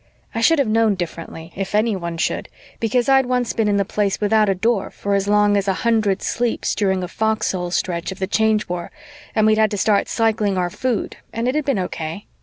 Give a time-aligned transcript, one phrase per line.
[0.33, 4.19] I should have known differently, if anybody should, because I'd once been in the Place
[4.19, 8.17] without a Door for as long as a hundred sleeps during a foxhole stretch of
[8.17, 8.89] the Change War
[9.35, 12.25] and we'd had to start cycling our food and it had been okay.